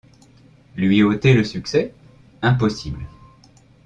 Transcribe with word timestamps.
Lui 0.77 1.03
ôter 1.03 1.35
le 1.35 1.43
succès? 1.43 1.93
impossible. 2.41 3.05